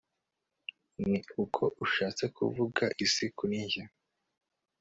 ni 1.09 1.19
uko 1.43 1.63
ushatse 1.85 2.23
kuvuga 2.35 2.83
isi 3.05 3.25
kuri 3.37 3.55
njye 3.63 3.83